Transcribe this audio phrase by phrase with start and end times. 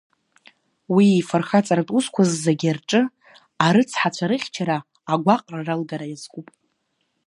[0.93, 3.01] Уи ифырхаҵаратә усқәа зегьы рҿы
[3.65, 4.77] арыцҳацәа рыхьчара
[5.13, 6.47] агәаҟра ралгара иазкуп.